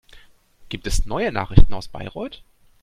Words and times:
Gibt 0.69 0.87
es 0.87 1.05
neue 1.05 1.31
Nachrichten 1.31 1.75
aus 1.75 1.87
Bayreuth? 1.87 2.41